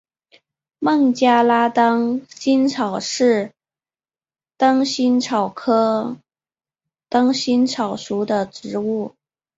[0.79, 3.51] 孟加拉灯心草是
[4.57, 6.17] 灯心草科
[7.07, 9.13] 灯心草属的植物。